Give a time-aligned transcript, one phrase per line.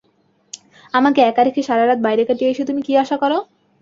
[0.93, 3.31] আমাকে একা রেখে সারারাত বাইরে কাটিয়ে এসে তুমি কী আশা কর?